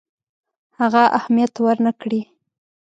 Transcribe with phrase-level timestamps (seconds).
[0.79, 2.21] هغه اهمیت ورنه کړي.